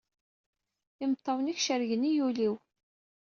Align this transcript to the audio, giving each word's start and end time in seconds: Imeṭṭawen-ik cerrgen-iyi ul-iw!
Imeṭṭawen-ik 1.03 1.59
cerrgen-iyi 1.65 2.21
ul-iw! 2.27 2.55